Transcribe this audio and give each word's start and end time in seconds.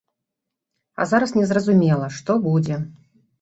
А 0.99 1.05
зараз 1.11 1.33
не 1.39 1.43
зразумела, 1.51 2.09
што 2.17 2.39
будзе. 2.47 2.81